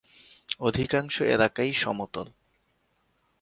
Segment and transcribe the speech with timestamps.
[0.59, 2.27] অধিকাংশ এলাকাই সমতল।